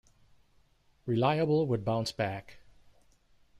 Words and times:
Reliable 1.05 1.67
would 1.67 1.85
bounce 1.85 2.11
back. 2.11 2.57